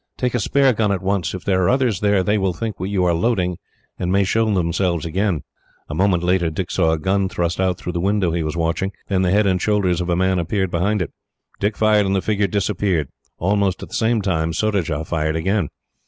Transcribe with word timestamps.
"Take 0.17 0.33
a 0.33 0.39
spare 0.39 0.73
gun 0.73 0.91
at 0.91 1.03
once. 1.03 1.35
If 1.35 1.45
there 1.45 1.61
are 1.61 1.69
others 1.69 1.99
there, 1.99 2.23
they 2.23 2.39
will 2.39 2.53
think 2.53 2.77
that 2.77 2.87
you 2.87 3.03
are 3.05 3.13
loading, 3.13 3.57
and 3.99 4.11
may 4.11 4.23
show 4.23 4.51
themselves 4.51 5.05
again." 5.05 5.43
A 5.89 5.93
moment 5.93 6.23
later, 6.23 6.49
Dick 6.49 6.71
saw 6.71 6.91
a 6.93 6.97
gun 6.97 7.29
thrust 7.29 7.59
out 7.61 7.77
through 7.77 7.91
the 7.91 7.99
window 8.01 8.31
he 8.31 8.41
was 8.41 8.57
watching. 8.57 8.93
Then 9.09 9.21
the 9.21 9.29
head 9.29 9.45
and 9.45 9.61
shoulders 9.61 10.01
of 10.01 10.09
a 10.09 10.15
man 10.15 10.39
appeared 10.39 10.71
behind 10.71 11.03
it. 11.03 11.11
He 11.59 11.69
fired, 11.69 12.07
and 12.07 12.15
the 12.15 12.21
figure 12.23 12.47
disappeared. 12.47 13.09
Almost 13.37 13.83
at 13.83 13.89
the 13.89 13.93
same 13.95 14.17
instant, 14.25 14.55
Surajah 14.55 15.05
fired 15.05 15.35
again. 15.35 15.69